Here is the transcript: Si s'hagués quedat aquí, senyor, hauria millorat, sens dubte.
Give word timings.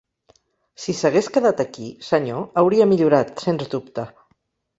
Si 0.85 0.95
s'hagués 1.01 1.29
quedat 1.35 1.61
aquí, 1.63 1.89
senyor, 2.07 2.41
hauria 2.63 2.89
millorat, 2.95 3.37
sens 3.45 3.71
dubte. 3.77 4.09